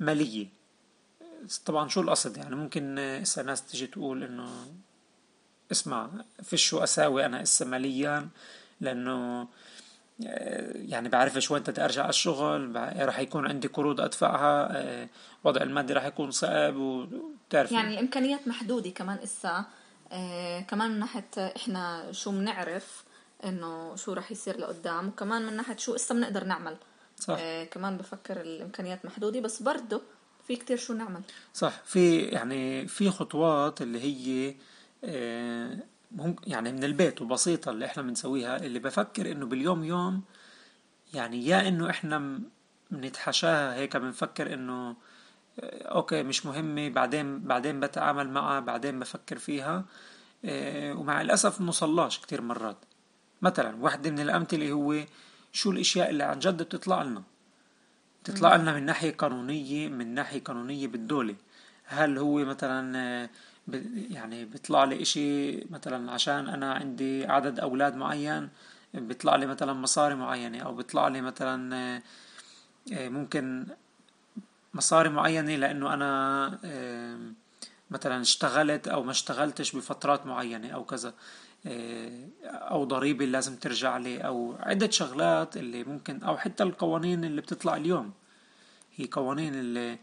مالية. 0.00 0.46
طبعا 1.66 1.88
شو 1.88 2.00
القصد؟ 2.00 2.36
يعني 2.36 2.56
ممكن 2.56 2.98
إسا 2.98 3.42
ناس 3.42 3.66
تجي 3.66 3.86
تقول 3.86 4.22
إنه 4.24 4.48
اسمع 5.72 6.10
فيش 6.42 6.64
شو 6.68 6.78
أساوي 6.78 7.26
أنا 7.26 7.42
إسا 7.42 7.64
ماليا؟ 7.64 8.28
لأنه 8.80 9.48
يعني 10.74 11.08
بعرفش 11.08 11.50
وين 11.50 11.62
بدي 11.62 11.84
أرجع 11.84 12.02
على 12.02 12.10
الشغل 12.10 12.76
راح 12.96 13.18
يكون 13.18 13.46
عندي 13.46 13.68
قروض 13.68 14.00
أدفعها 14.00 15.08
وضع 15.44 15.62
المادي 15.62 15.92
راح 15.92 16.04
يكون 16.04 16.30
صعب 16.30 16.76
وتعرف 16.76 17.72
يعني 17.72 17.94
الإمكانيات 17.94 18.48
محدودة 18.48 18.90
كمان 18.90 19.18
إسا 19.18 19.64
كمان 20.68 20.90
من 20.90 20.98
ناحية 20.98 21.28
إحنا 21.36 22.12
شو 22.12 22.30
بنعرف 22.30 23.03
إنه 23.44 23.96
شو 23.96 24.12
راح 24.12 24.30
يصير 24.30 24.58
لقدام 24.60 25.08
وكمان 25.08 25.46
من 25.46 25.56
ناحية 25.56 25.76
شو 25.76 25.94
اسا 25.94 26.14
بنقدر 26.14 26.44
نعمل. 26.44 26.76
صح. 27.20 27.36
آه 27.40 27.64
كمان 27.64 27.96
بفكر 27.96 28.40
الإمكانيات 28.40 29.04
محدودة 29.04 29.40
بس 29.40 29.62
برضه 29.62 30.02
في 30.46 30.56
كتير 30.56 30.76
شو 30.76 30.92
نعمل. 30.94 31.20
صح. 31.54 31.72
في 31.84 32.18
يعني 32.18 32.88
في 32.88 33.10
خطوات 33.10 33.82
اللي 33.82 34.00
هي 34.00 34.54
آه 35.04 35.78
يعني 36.46 36.72
من 36.72 36.84
البيت 36.84 37.22
وبسيطة 37.22 37.70
اللي 37.70 37.86
إحنا 37.86 38.02
بنسويها 38.02 38.56
اللي 38.56 38.78
بفكر 38.78 39.32
إنه 39.32 39.46
باليوم 39.46 39.84
يوم 39.84 40.22
يعني 41.14 41.46
يا 41.46 41.68
إنه 41.68 41.90
إحنا 41.90 42.40
بنتحاشاها 42.90 43.74
هيك 43.74 43.96
بنفكر 43.96 44.54
إنه 44.54 44.96
آه 45.60 45.82
أوكي 45.88 46.22
مش 46.22 46.46
مهمة 46.46 46.88
بعدين 46.88 47.40
بعدين 47.40 47.80
بتعامل 47.80 48.30
معها 48.30 48.60
بعدين 48.60 49.00
بفكر 49.00 49.38
فيها 49.38 49.84
آه 50.44 50.94
ومع 50.94 51.20
الأسف 51.20 51.62
بنوصلهاش 51.62 52.18
كتير 52.18 52.40
مرات. 52.40 52.76
مثلا 53.44 53.76
واحدة 53.80 54.10
من 54.10 54.20
الأمثلة 54.20 54.72
هو 54.72 55.04
شو 55.52 55.70
الأشياء 55.70 56.10
اللي 56.10 56.24
عن 56.24 56.38
جد 56.38 56.62
بتطلع 56.62 57.02
لنا؟ 57.02 57.22
بتطلع 58.22 58.56
لنا 58.56 58.74
من 58.74 58.86
ناحية 58.86 59.16
قانونية 59.16 59.88
من 59.88 60.14
ناحية 60.14 60.44
قانونية 60.44 60.86
بالدولة. 60.86 61.36
هل 61.84 62.18
هو 62.18 62.44
مثلا 62.44 63.28
يعني 64.10 64.44
بيطلع 64.44 64.84
لي 64.84 65.02
إشي 65.02 65.56
مثلا 65.70 66.12
عشان 66.12 66.48
أنا 66.48 66.72
عندي 66.74 67.26
عدد 67.26 67.60
أولاد 67.60 67.96
معين؟ 67.96 68.48
بيطلع 68.94 69.36
لي 69.36 69.46
مثلا 69.46 69.72
مصاري 69.72 70.14
معينة؟ 70.14 70.58
أو 70.58 70.74
بيطلع 70.74 71.08
لي 71.08 71.20
مثلا 71.20 72.02
ممكن 72.90 73.66
مصاري 74.74 75.08
معينة 75.08 75.56
لأنه 75.56 75.94
أنا 75.94 76.58
مثلا 77.90 78.20
اشتغلت 78.20 78.88
أو 78.88 79.02
ما 79.02 79.10
اشتغلتش 79.10 79.76
بفترات 79.76 80.26
معينة 80.26 80.70
أو 80.70 80.84
كذا. 80.84 81.14
أو 81.66 82.84
ضريبة 82.84 83.24
لازم 83.24 83.56
ترجع 83.56 83.96
لي 83.96 84.18
أو 84.20 84.56
عدة 84.60 84.90
شغلات 84.90 85.56
اللي 85.56 85.84
ممكن 85.84 86.22
أو 86.22 86.36
حتى 86.36 86.62
القوانين 86.62 87.24
اللي 87.24 87.40
بتطلع 87.40 87.76
اليوم. 87.76 88.12
هي 88.96 89.06
قوانين 89.06 89.54
اللي 89.54 89.98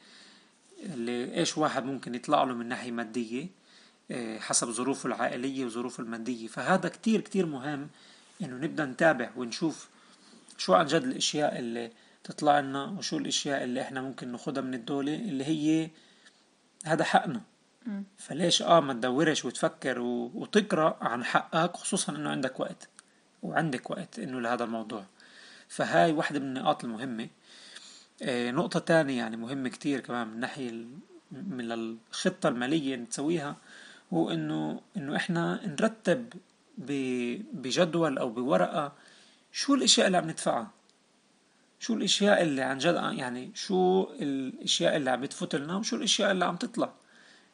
اللي 0.79 1.35
إيش 1.37 1.57
واحد 1.57 1.85
ممكن 1.85 2.15
يطلع 2.15 2.43
له 2.43 2.53
من 2.53 2.65
ناحية 2.65 2.91
مادية 2.91 3.47
حسب 4.39 4.69
ظروفه 4.69 5.07
العائلية 5.07 5.65
وظروفه 5.65 6.03
المادية. 6.03 6.47
فهذا 6.47 6.89
كتير 6.89 7.21
كتير 7.21 7.45
مهم 7.45 7.89
إنه 8.41 8.55
نبدأ 8.55 8.85
نتابع 8.85 9.29
ونشوف 9.35 9.89
شو 10.57 10.73
عن 10.73 10.85
جد 10.85 11.03
الأشياء 11.03 11.59
اللي 11.59 11.91
تطلع 12.23 12.59
لنا 12.59 12.85
وشو 12.85 13.17
الأشياء 13.17 13.63
اللي 13.63 13.81
إحنا 13.81 14.01
ممكن 14.01 14.31
ناخدها 14.31 14.63
من 14.63 14.73
الدولة 14.73 15.15
اللي 15.15 15.45
هي 15.45 15.89
هذا 16.85 17.03
حقنا. 17.03 17.41
فليش 18.17 18.61
آه 18.61 18.79
ما 18.79 18.93
تدورش 18.93 19.45
وتفكر 19.45 19.99
و... 19.99 20.31
وتقرأ 20.35 20.97
عن 21.01 21.23
حقك 21.23 21.75
خصوصا 21.77 22.15
إنه 22.15 22.29
عندك 22.29 22.59
وقت 22.59 22.89
وعندك 23.43 23.89
وقت 23.89 24.19
إنه 24.19 24.41
لهذا 24.41 24.63
الموضوع. 24.63 25.05
فهاي 25.67 26.11
واحدة 26.11 26.39
من 26.39 26.45
النقاط 26.45 26.83
المهمة. 26.83 27.29
آه 28.21 28.51
نقطة 28.51 28.79
تانية 28.79 29.17
يعني 29.17 29.37
مهمة 29.37 29.69
كتير 29.69 29.99
كمان 29.99 30.27
من 30.27 30.33
الناحية 30.33 30.85
من 31.31 31.71
الخطة 31.71 32.49
المالية 32.49 32.95
اللي 32.95 33.05
نسويها 33.05 33.55
هو 34.13 34.31
انه 34.31 34.81
إنه 34.97 35.15
إحنا 35.15 35.67
نرتب 35.67 36.33
بجدول 37.53 38.17
أو 38.17 38.29
بورقة 38.29 38.93
شو 39.51 39.73
الأشياء 39.73 40.07
اللي 40.07 40.17
عم 40.17 40.29
ندفعها. 40.29 40.71
شو 41.79 41.93
الأشياء 41.93 42.41
اللي 42.41 42.61
عن 42.61 42.77
جد 42.77 42.95
يعني 42.95 43.51
شو 43.55 44.03
الأشياء 44.21 44.95
اللي 44.97 45.09
عم 45.09 45.21
بتفوت 45.21 45.55
لنا 45.55 45.75
وشو 45.77 45.95
الأشياء 45.95 46.31
اللي 46.31 46.45
عم 46.45 46.55
تطلع. 46.55 46.93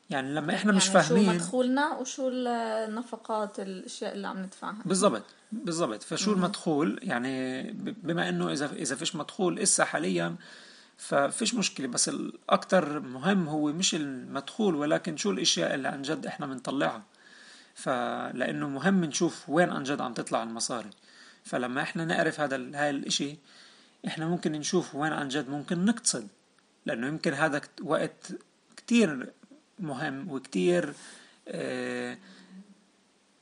يعني 0.09 0.33
لما 0.33 0.55
إحنا 0.55 0.71
مش 0.71 0.87
يعني 0.87 1.03
فاهمين. 1.03 1.25
شو 1.25 1.31
مدخولنا 1.31 1.97
وشو 1.97 2.29
النفقات 2.29 3.59
الأشياء 3.59 4.13
اللي 4.13 4.27
عم 4.27 4.39
ندفعها. 4.39 4.81
بالضبط 4.85 5.23
بالضبط. 5.51 6.03
فشو 6.03 6.33
المدخول؟ 6.33 6.99
يعني 7.03 7.63
بما 7.73 8.29
إنه 8.29 8.51
إذا 8.51 8.73
إذا 8.73 8.95
فيش 8.95 9.15
مدخول 9.15 9.59
إسا 9.59 9.85
حاليا 9.85 10.35
ففيش 10.97 11.53
مشكلة. 11.53 11.87
بس 11.87 12.09
الأكثر 12.09 12.99
مهم 12.99 13.47
هو 13.49 13.71
مش 13.71 13.95
المدخول 13.95 14.75
ولكن 14.75 15.17
شو 15.17 15.31
الأشياء 15.31 15.73
اللي 15.73 15.87
عن 15.87 16.01
جد 16.01 16.25
إحنا 16.25 16.45
بنطلعها 16.45 17.03
فلأنه 17.75 18.69
مهم 18.69 19.05
نشوف 19.05 19.49
وين 19.49 19.69
عن 19.69 19.83
جد 19.83 20.01
عم 20.01 20.13
تطلع 20.13 20.43
المصاري. 20.43 20.89
فلما 21.43 21.81
إحنا 21.81 22.05
نعرف 22.05 22.39
هذا 22.39 22.55
هاي 22.55 22.89
الإشي 22.89 23.37
إحنا 24.07 24.27
ممكن 24.27 24.51
نشوف 24.51 24.95
وين 24.95 25.13
عن 25.13 25.27
جد 25.27 25.49
ممكن 25.49 25.85
نقتصد. 25.85 26.27
لأنه 26.85 27.07
يمكن 27.07 27.33
هذا 27.33 27.61
وقت 27.81 28.31
كتير 28.77 29.33
مهم 29.79 30.31
وكتير 30.31 30.93
آه، 31.47 32.17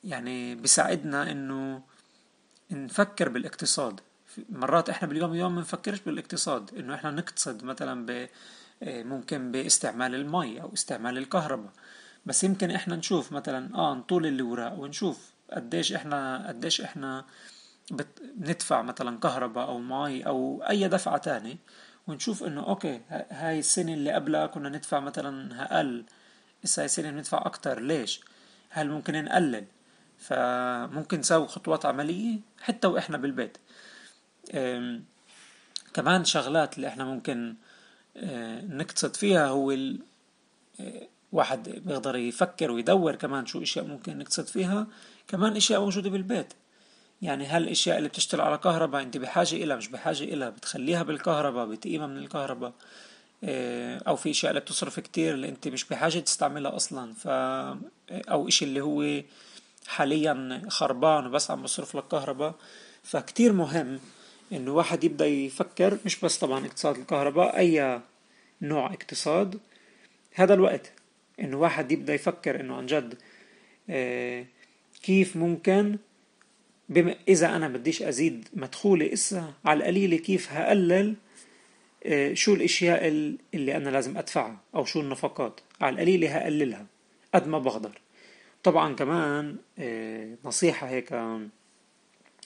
يعني 0.04 0.56
بيساعدنا 0.56 1.32
إنه 1.32 1.82
نفكر 2.72 3.30
بالإقتصاد. 3.30 4.00
مرات 4.50 4.90
إحنا 4.90 5.08
باليوم 5.08 5.36
يوم 5.36 5.52
ما 5.52 5.58
بنفكرش 5.62 6.00
بالإقتصاد 6.00 6.76
إنه 6.76 6.96
إحنا 6.96 7.12
نقتصد 7.12 7.64
مثلا 7.64 8.06
ب 8.06 8.28
آه، 8.84 9.04
ممكن 9.04 9.52
باستعمال 9.52 10.16
المي 10.16 10.62
أو 10.62 10.74
استعمال 10.74 11.18
الكهرباء. 11.18 11.72
بس 12.26 12.44
يمكن 12.44 12.72
إحنا 12.72 12.96
نشوف 12.96 13.32
مثلا 13.32 13.76
آه 13.76 13.94
نطول 13.96 14.26
الاوراق 14.26 14.74
ونشوف 14.80 15.32
قديش 15.54 15.94
إحنا 15.94 16.48
قديش 16.48 16.82
إحنا 16.82 17.26
بندفع 17.92 18.82
مثلا 18.82 19.20
كهرباء 19.20 19.68
أو 19.68 19.80
مي 19.80 20.26
أو 20.26 20.64
أي 20.70 20.88
دفعة 20.88 21.18
تاني 21.18 21.58
ونشوف 22.08 22.44
إنه 22.44 22.68
okay 22.68 23.02
هاي 23.10 23.60
السنة 23.60 23.94
اللي 23.94 24.12
قبلها 24.12 24.46
كنا 24.46 24.70
ندفع 24.70 25.00
مثلا 25.00 25.64
أقل 25.64 26.06
هسه 26.66 26.86
السنة 26.86 27.12
ندفع 27.12 27.46
أكتر. 27.46 27.80
ليش؟ 27.80 28.22
هل 28.70 28.90
ممكن 28.90 29.24
نقلل؟ 29.24 29.66
فممكن 30.20 31.20
نسوي 31.20 31.48
خطوات 31.48 31.86
عملية 31.86 32.40
حتى 32.62 32.88
وإحنا 32.88 33.18
بالبيت. 33.18 33.58
كمان 35.94 36.26
شغلات 36.26 36.76
اللي 36.76 36.88
إحنا 36.88 37.06
ممكن 37.06 37.56
آه، 38.18 38.62
نقتصد 38.62 39.16
فيها 39.16 39.48
هو 39.48 39.72
ال... 39.72 40.00
آه، 40.80 41.08
واحد 41.32 41.70
بيقدر 41.70 42.16
يفكر 42.16 42.72
ويدور 42.72 43.16
كمان 43.16 43.46
شو 43.46 43.62
إشياء 43.62 43.86
ممكن 43.86 44.18
نقتصد 44.18 44.48
فيها. 44.48 44.88
كمان 45.28 45.56
إشياء 45.56 45.82
موجودة 45.82 46.10
بالبيت. 46.10 46.54
يعني 47.22 47.46
هل 47.48 47.64
الإشياء 47.64 47.98
اللي 47.98 48.10
بتشتغل 48.10 48.42
على 48.42 48.58
كهرباء 48.58 49.02
أنت 49.02 49.18
بحاجة 49.18 49.56
إلها 49.56 49.78
مش 49.78 49.88
بحاجة 49.88 50.24
إلها 50.24 50.50
بتخليها 50.50 51.04
بالكهرباء 51.04 51.66
بتقيمها 51.66 52.08
من 52.08 52.18
الكهرباء. 52.18 52.74
أو 54.08 54.16
في 54.16 54.32
أشياء 54.32 54.50
اللي 54.50 54.62
بتصرف 54.62 55.00
كتير 55.00 55.34
اللي 55.34 55.50
أنت 55.50 55.68
مش 55.68 55.86
بحاجة 55.86 56.20
تستعملها 56.20 56.76
أصلا. 56.76 57.14
ف 57.14 57.28
أو 58.12 58.48
إشي 58.48 58.66
اللي 58.66 58.82
هو 58.82 59.22
حاليا 59.88 60.62
خربان 60.68 61.28
وبس 61.28 61.52
عم 61.52 61.64
بصرف 61.64 61.96
لك 61.96 62.08
كهرباء. 62.08 62.56
فكتير 63.04 63.54
مهم 63.54 64.00
إنه 64.52 64.74
واحد 64.74 65.04
يبدأ 65.04 65.26
يفكر 65.26 65.98
مش 66.06 66.20
بس 66.20 66.38
طبعا 66.38 66.66
اقتصاد 66.66 66.98
الكهرباء 66.98 67.58
أي 67.58 68.02
نوع 68.62 68.94
اقتصاد. 68.94 69.60
هذا 70.34 70.54
الوقت 70.54 70.92
إنه 71.40 71.58
واحد 71.58 71.92
يبدأ 71.92 72.14
يفكر 72.14 72.60
إنه 72.60 72.76
عن 72.76 72.86
جد 72.86 73.18
آه، 73.90 74.46
كيف 75.04 75.36
ممكن 75.36 75.98
بما 76.90 77.16
إذا 77.28 77.56
أنا 77.56 77.68
بديش 77.68 78.02
أزيد 78.02 78.48
مدخولي 78.54 79.14
إسا 79.14 79.54
على 79.66 79.78
القليلة 79.78 80.18
كيف 80.18 80.52
هقلل 80.52 81.10
آه، 81.10 81.25
شو 82.34 82.54
الأشياء 82.54 83.08
اللي 83.54 83.76
أنا 83.78 83.90
لازم 83.90 84.18
أدفعها 84.18 84.58
أو 84.76 84.86
شو 84.86 85.02
النفقات؟ 85.02 85.60
على 85.82 85.94
القليلة 85.94 86.38
هقللها 86.38 86.86
قد 87.34 87.48
ما 87.48 87.60
بقدر. 87.60 88.02
طبعا 88.64 88.94
كمان 88.94 89.58
آه، 89.80 90.36
نصيحة 90.46 90.88
هيك 90.88 91.14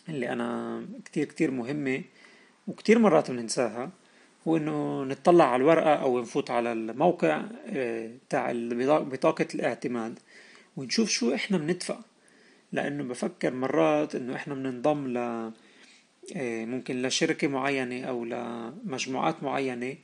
اللي 0.10 0.30
أنا 0.30 0.86
كتير 1.06 1.26
كتير 1.26 1.52
مهمة 1.52 2.02
وكتير 2.67 3.00
مرات 3.00 3.32
بننساها 3.32 3.89
هو 4.48 4.58
إنه 4.58 5.04
نطلع 5.04 5.45
على 5.45 5.62
الورقة 5.62 5.95
أو 5.95 6.22
نفوت 6.22 6.52
على 6.52 6.72
الموقع 6.72 7.43
آه، 7.67 8.12
تاع 8.30 8.52
بطاقة 9.00 9.48
الاعتماد 9.56 10.19
ونشوف 10.78 11.10
شو 11.10 11.34
إحنا 11.34 11.58
بندفع. 11.58 12.00
لأنه 12.72 13.04
بفكر 13.04 13.54
مرات 13.54 14.15
إنه 14.15 14.36
إحنا 14.36 14.54
بننضم 14.54 15.08
ل 15.08 15.17
آه، 15.17 15.54
ممكن 16.36 17.02
لشركة 17.02 17.48
معينة 17.48 18.06
أو 18.06 18.26
لمجموعات 18.26 19.44
معينة 19.44 19.96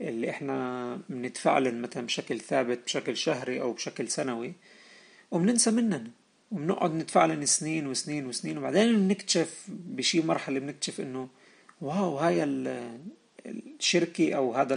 اللي 0.00 0.30
إحنا 0.30 0.98
بندفع 1.08 1.58
لهم 1.58 1.82
مثلا 1.82 2.06
بشكل 2.06 2.40
ثابت 2.40 2.84
بشكل 2.84 3.16
شهري 3.16 3.60
أو 3.60 3.72
بشكل 3.72 4.08
سنوي 4.08 4.52
وبننسى 5.30 5.70
منن 5.70 6.10
وبنقعد 6.52 6.94
ندفع 6.94 7.24
لهم 7.24 7.44
سنين 7.44 7.86
وسنين 7.86 8.26
وسنين 8.26 8.58
وبعدين 8.58 9.08
بنكتشف 9.08 9.66
بشي 9.68 10.20
مرحلة 10.20 10.58
بنكتشف 10.58 11.00
إنه 11.00 11.28
واو 11.80 12.18
هاي 12.18 12.44
الشركة 13.46 14.34
أو 14.34 14.54
هذا 14.54 14.74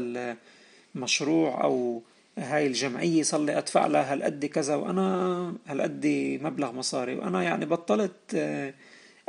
المشروع 0.95 1.63
أو 1.63 2.03
هاي 2.37 2.67
الجمعية 2.67 3.23
صار 3.23 3.41
لي 3.41 3.57
أدفع 3.57 3.87
لها 3.87 4.13
هالقد 4.13 4.45
كذا 4.45 4.75
وأنا 4.75 5.55
هالقد 5.67 6.07
مبلغ 6.41 6.71
مصاري 6.71 7.15
وأنا 7.15 7.43
يعني 7.43 7.65
بطلت 7.65 8.35
آه، 8.35 8.73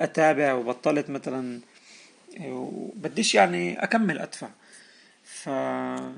أتابع 0.00 0.52
وبطلت 0.52 1.10
مثلا 1.10 1.60
وبديش 2.40 3.34
يعني 3.34 3.84
أكمل 3.84 4.18
أدفع. 4.18 4.48
ف... 5.24 5.48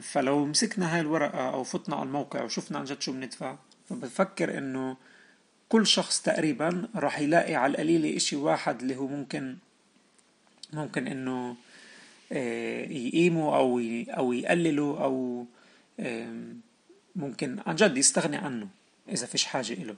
فلو 0.02 0.46
مسكنا 0.46 0.94
هاي 0.94 1.00
الورقة 1.00 1.50
أو 1.54 1.64
فتنا 1.64 1.96
على 1.96 2.06
الموقع 2.06 2.42
وشفنا 2.42 2.78
عن 2.78 2.84
جد 2.84 3.00
شو 3.00 3.12
بندفع 3.12 3.56
فبفكر 3.88 4.58
إنه 4.58 4.96
كل 5.68 5.86
شخص 5.86 6.22
تقريبا 6.22 6.88
راح 6.96 7.20
يلاقي 7.20 7.54
على 7.54 7.70
القليلة 7.70 8.16
إشي 8.16 8.36
واحد 8.36 8.80
اللي 8.80 8.96
هو 8.96 9.06
ممكن 9.06 9.56
ممكن 10.72 11.06
إنه 11.06 11.56
آه، 12.32 12.84
يقيمه 12.84 13.56
أو 13.56 13.80
أو 14.08 14.32
يقلله 14.32 15.04
أو 15.04 15.46
ممكن 17.16 17.58
عن 17.66 17.76
جد 17.76 17.96
يستغني 17.96 18.36
عنه 18.36 18.68
إذا 19.08 19.26
فيش 19.26 19.44
حاجة 19.44 19.74
له 19.74 19.96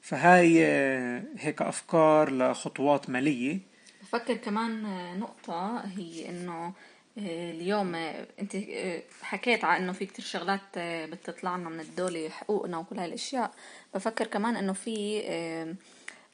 فهاي 0.00 0.66
آه، 0.66 1.22
هيك 1.38 1.62
أفكار 1.62 2.30
لخطوات 2.32 3.10
مالية. 3.10 3.58
بفكر 4.02 4.34
كمان 4.34 4.82
نقطة 5.18 5.78
هي 5.78 6.28
إنه 6.28 6.72
اليوم 7.18 7.94
أنت 8.40 8.56
حكيت 9.22 9.64
على 9.64 9.84
إنه 9.84 9.92
في 9.92 10.06
كتير 10.06 10.24
شغلات 10.24 10.60
بتطلع 10.78 11.56
لنا 11.56 11.68
من 11.68 11.80
الدولة 11.80 12.28
حقوقنا 12.28 12.78
وكل 12.78 12.98
هاي 12.98 13.06
الأشياء. 13.06 13.50
بفكر 13.94 14.26
كمان 14.26 14.56
إنه 14.56 14.72
في 14.72 15.22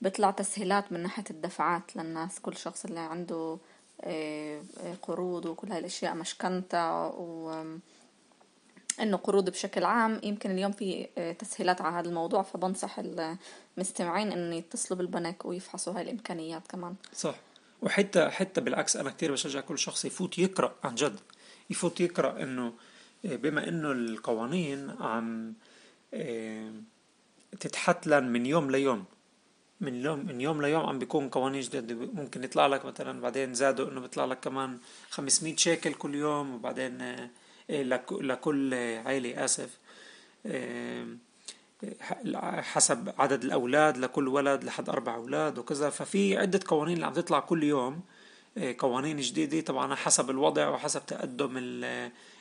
بيطلع 0.01 0.31
تسهيلات 0.31 0.93
من 0.93 1.03
ناحية 1.03 1.25
الدفعات 1.31 1.97
للناس 1.97 2.41
كل 2.41 2.57
شخص 2.57 2.85
اللي 2.85 3.01
عنده 3.01 3.59
قروض 5.03 5.47
وكل 5.47 5.73
هاي 5.73 5.79
الأشياء 5.79 6.15
مشكنتا 6.15 6.91
و 7.17 7.65
إنه 9.01 9.17
قروض 9.17 9.51
بشكل 9.51 9.85
عام 9.85 10.21
يمكن 10.23 10.51
اليوم 10.51 10.73
في 10.73 11.09
تسهيلات 11.39 11.81
على 11.81 11.97
هذا 11.97 12.09
الموضوع 12.09 12.43
فبنصح 12.43 12.99
المستمعين 13.79 14.33
إنه 14.33 14.57
يتصلوا 14.57 14.99
بالبنك 14.99 15.45
ويفحصوا 15.45 15.93
هاي 15.93 16.03
الإمكانيات 16.03 16.67
كمان. 16.67 16.95
صح. 17.15 17.35
وحتى 17.83 18.31
حتى 18.31 18.61
بالعكس 18.61 18.97
أنا 18.97 19.11
كتير 19.11 19.33
بشجع 19.33 19.61
كل 19.61 19.79
شخص 19.79 20.05
يفوت 20.05 20.39
يقرأ 20.39 20.75
عن 20.85 20.95
جد. 20.95 21.21
يفوت 21.71 22.01
يقرأ 22.01 22.43
إنه 22.43 22.73
آه، 23.25 23.37
بما 23.37 23.69
إنه 23.69 23.93
القوانين 23.93 24.91
عم 25.01 25.55
آه، 26.15 26.73
تتحتلن 27.61 28.25
من 28.25 28.47
يوم 28.47 28.71
ليوم. 28.71 29.05
من 29.81 29.95
يوم 29.95 30.27
من 30.27 30.41
يوم 30.41 30.63
ليوم 30.63 30.87
عم 30.87 30.99
بيكون 30.99 31.29
قوانين 31.29 31.61
جديدة. 31.61 31.95
ممكن 31.95 32.45
يطلع 32.45 32.67
لك 32.67 32.85
مثلا 32.85 33.21
بعدين 33.21 33.55
زادوا 33.55 33.91
إنه 33.91 34.01
بيطلع 34.01 34.25
لك 34.25 34.41
كمان 34.41 34.79
500 35.11 35.57
شيكل 35.57 35.95
كل 35.95 36.15
يوم 36.15 36.55
وبعدين 36.55 37.01
آه، 37.01 37.31
لكل 37.69 38.75
عائلة 38.75 39.45
آسف 39.45 39.79
حسب 42.63 43.15
عدد 43.19 43.45
الأولاد 43.45 43.99
لكل 43.99 44.29
ولد 44.29 44.65
لحد 44.65 44.89
أربع 44.89 45.15
أولاد 45.15 45.59
وكذا. 45.59 45.91
ففي 45.91 46.39
عدة 46.39 46.61
قوانين 46.67 46.95
اللي 46.95 47.07
عم 47.07 47.13
تطلع 47.13 47.41
كل 47.41 47.63
يوم 47.63 48.01
إيه، 48.57 48.77
قوانين 48.79 49.17
جديدة 49.17 49.61
طبعا 49.61 49.95
حسب 49.95 50.31
الوضع 50.31 50.69
وحسب 50.69 51.07
تقدم 51.07 51.53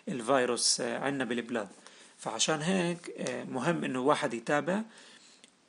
الفيروس 0.08 0.82
عندنا 0.82 1.26
بالبلاد. 1.26 1.70
فعشان 2.18 2.62
هيك 2.62 3.10
إيه، 3.10 3.44
مهم 3.44 3.84
إنه 3.84 4.00
واحد 4.00 4.34
يتابع 4.34 4.82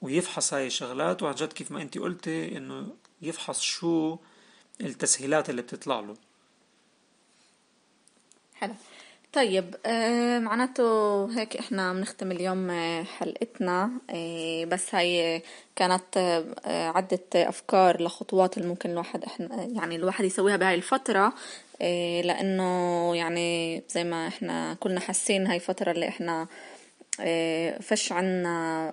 ويفحص 0.03 0.55
هاي 0.55 0.67
الشغلات. 0.67 1.23
وعن 1.23 1.35
جد 1.35 1.53
كيف 1.53 1.71
ما 1.71 1.83
انت 1.83 1.99
قلتي 1.99 2.57
إنه 2.57 2.97
يفحص 3.23 3.61
شو 3.61 4.19
التسهيلات 4.81 5.51
اللي 5.51 5.63
بتطلع 5.63 6.01
له. 6.01 6.17
حلو. 8.55 8.75
طيب 9.35 9.75
آه 9.87 10.39
معناته 10.39 11.25
هيك 11.39 11.57
إحنا 11.57 11.93
بنختم 11.93 12.33
اليوم 12.33 12.71
آه، 12.71 13.03
حلقتنا. 13.03 13.91
آه 14.11 14.65
بس 14.65 14.95
هاي 14.95 15.43
كانت 15.77 16.19
عدة 16.67 17.19
أفكار 17.35 18.03
لخطوات 18.03 18.57
اللي 18.59 18.69
ممكن 18.69 18.91
الواحد 18.91 19.25
إحنا 19.25 19.65
يعني 19.65 19.97
الواحد 19.97 20.25
يسويها 20.25 20.57
بهاي 20.57 20.75
الفترة. 20.75 21.33
لأنه 22.25 23.17
يعني 23.17 23.83
زي 23.89 24.05
ما 24.05 24.29
إحنا 24.29 24.75
كلنا 24.81 25.01
حاسين 25.01 25.47
هاي 25.47 25.57
الفترة 25.57 25.91
اللي 25.91 26.09
إحنا 26.09 26.47
فش 27.81 28.13
عنا 28.13 28.93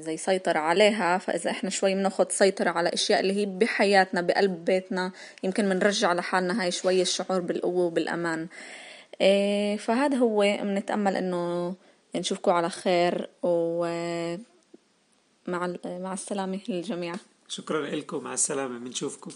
زي 0.00 0.16
سيطرة 0.16 0.58
عليها. 0.58 1.18
فإذا 1.18 1.50
إحنا 1.50 1.70
شوي 1.70 1.94
بناخد 1.94 2.32
سيطرة 2.32 2.70
على 2.70 2.88
أشياء 2.88 3.20
اللي 3.20 3.32
هي 3.36 3.46
بحياتنا 3.46 4.20
بقلب 4.20 4.64
بيتنا 4.64 5.12
يمكن 5.42 5.68
بنرجع 5.68 6.12
لحالنا 6.12 6.62
هاي 6.62 6.70
شوي 6.70 7.02
الشعور 7.02 7.40
بالقوة 7.40 7.84
وبالأمان. 7.84 8.48
فهذا 9.78 10.16
هو 10.16 10.40
بنتأمل 10.62 11.16
إنه 11.16 11.74
نشوفكم 12.16 12.50
على 12.50 12.70
خير 12.70 13.28
ومع 13.42 14.38
مع 15.84 16.12
السلامة 16.12 16.60
للجميع. 16.68 17.14
شكرا 17.48 17.86
لكم. 17.86 18.24
مع 18.24 18.34
السلامة. 18.34 18.78
بنشوفكم. 18.78 19.30